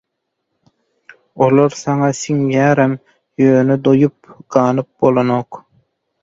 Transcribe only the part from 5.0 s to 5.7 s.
bolanok.